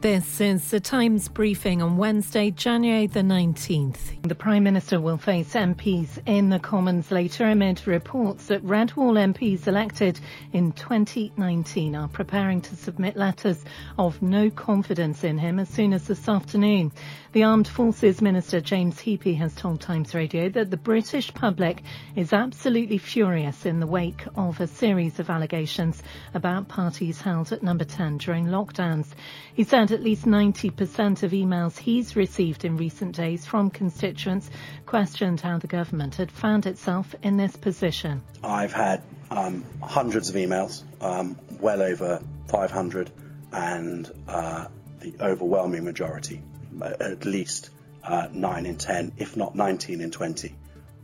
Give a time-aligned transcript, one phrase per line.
[0.00, 4.22] This is the Times briefing on Wednesday, January the 19th.
[4.22, 9.16] The Prime Minister will face MPs in the Commons later amid reports that Red Wall
[9.16, 10.18] MPs elected
[10.54, 13.62] in 2019 are preparing to submit letters
[13.98, 16.92] of no confidence in him as soon as this afternoon.
[17.32, 21.82] The Armed Forces Minister James Heappey has told Times Radio that the British public
[22.16, 27.62] is absolutely furious in the wake of a series of allegations about parties held at
[27.62, 29.06] number 10 during lockdowns.
[29.54, 34.50] He said at least 90% of emails he's received in recent days from constituents
[34.86, 38.22] questioned how the government had found itself in this position.
[38.42, 43.10] I've had um, hundreds of emails, um, well over 500,
[43.52, 44.66] and uh,
[45.00, 46.42] the overwhelming majority,
[46.82, 47.70] at least
[48.04, 50.54] uh, 9 in 10, if not 19 in 20,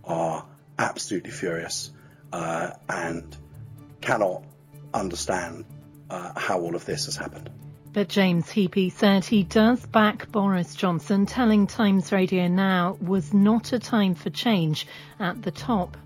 [0.05, 0.45] are
[0.79, 1.91] absolutely furious
[2.33, 3.37] uh, and
[4.01, 4.45] cannot
[4.93, 5.65] understand
[6.11, 7.51] uh, how all of this has happened.
[7.97, 13.73] But James Heappey said he does back Boris Johnson, telling Times Radio Now was not
[13.73, 14.87] a time for change
[15.19, 15.97] at the top.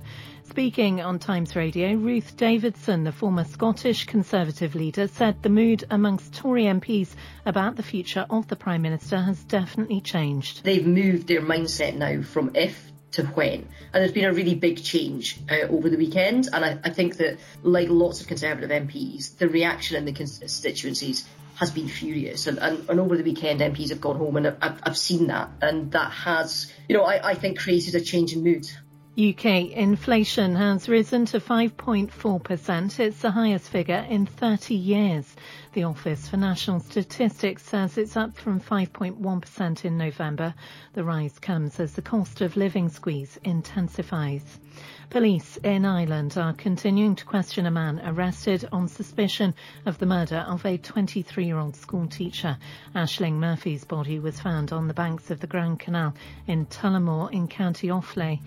[0.45, 6.33] Speaking on Times Radio, Ruth Davidson, the former Scottish Conservative leader, said the mood amongst
[6.33, 7.09] Tory MPs
[7.45, 10.63] about the future of the Prime Minister has definitely changed.
[10.63, 13.67] They've moved their mindset now from if to when.
[13.93, 16.51] And there's been a really big change uh, over the weekend.
[16.53, 21.27] And I, I, think that, like lots of Conservative MPs, the reaction in the constituencies
[21.61, 22.47] has been furious.
[22.47, 25.51] And, and, and over the weekend, MPs have gone home, and I've, I've seen that.
[25.61, 28.67] And that has, you know, I, I think created a change in mood.
[29.19, 33.01] UK inflation has risen to 5.4%.
[33.01, 35.35] It's the highest figure in 30 years.
[35.73, 40.55] The Office for National Statistics says it's up from 5.1% in November.
[40.93, 44.59] The rise comes as the cost of living squeeze intensifies.
[45.11, 49.55] Police in Ireland are continuing to question a man arrested on suspicion
[49.85, 52.57] of the murder of a 23 year old school teacher.
[52.95, 56.15] Ashling Murphy's body was found on the banks of the Grand Canal
[56.47, 58.39] in Tullamore in County Offaly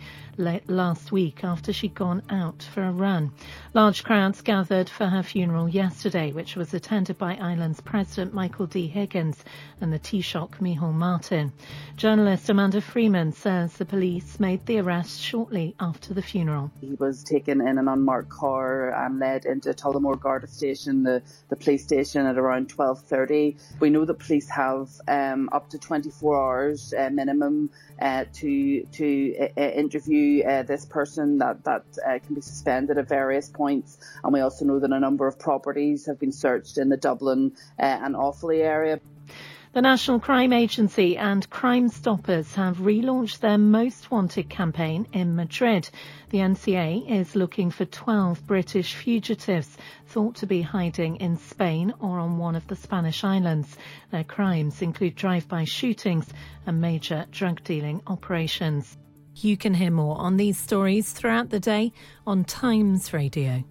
[0.68, 3.32] last week after she'd gone out for a run.
[3.74, 8.88] Large crowds gathered for her funeral yesterday, which was attended by Ireland's President Michael D.
[8.88, 9.44] Higgins
[9.82, 11.52] and the Taoiseach Micheál Martin.
[11.98, 16.72] Journalist Amanda Freeman says the police made the arrest shortly after the funeral.
[16.82, 21.56] He was taken in an unmarked car and led into Tullamore Garda Station, the, the
[21.56, 23.58] police station, at around 12.30.
[23.80, 27.70] We know that police have um, up to 24 hours uh, minimum
[28.02, 29.62] uh, to to uh, uh,
[30.46, 33.98] uh, this person that that uh, can be suspended at various points.
[34.24, 37.54] And we also know that a number of properties have been searched in the Dublin
[37.78, 39.00] and Offaly area.
[39.74, 45.90] The National Crime Agency and Crime Stoppers have relaunched their Most Wanted campaign in Madrid.
[46.30, 52.20] The NCA is looking for 12 British fugitives thought to be hiding in Spain or
[52.20, 53.76] on one of the Spanish islands.
[54.12, 56.32] Their crimes include drive-by shootings
[56.68, 58.96] and major drug dealing operations.
[59.36, 61.92] You can hear more on these stories throughout the day
[62.26, 63.66] on Times Radio.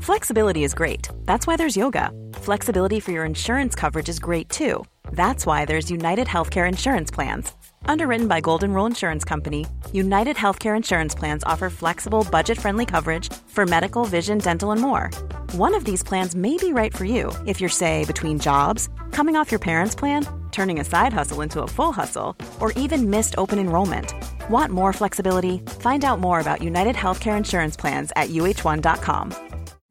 [0.00, 1.08] Flexibility is great.
[1.24, 2.10] That's why there's yoga.
[2.34, 4.84] Flexibility for your insurance coverage is great too.
[5.12, 7.52] That's why there's United Healthcare Insurance Plans.
[7.86, 13.32] Underwritten by Golden Rule Insurance Company, United Healthcare Insurance Plans offer flexible, budget friendly coverage
[13.48, 15.10] for medical, vision, dental, and more.
[15.52, 19.36] One of these plans may be right for you if you're, say, between jobs, coming
[19.36, 20.26] off your parents' plan,
[20.58, 24.12] turning a side hustle into a full hustle, or even missed open enrollment.
[24.50, 25.58] Want more flexibility?
[25.80, 29.34] Find out more about United Healthcare Insurance Plans at uh1.com.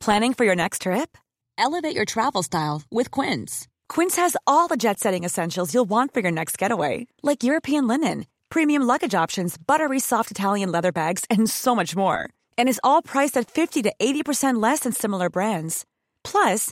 [0.06, 1.18] Planning for your next trip?
[1.58, 3.68] Elevate your travel style with Quince.
[3.88, 7.88] Quince has all the jet setting essentials you'll want for your next getaway, like European
[7.88, 12.30] linen, premium luggage options, buttery soft Italian leather bags, and so much more.
[12.57, 15.86] And is all priced at 50 to 80% less than similar brands.
[16.24, 16.72] Plus,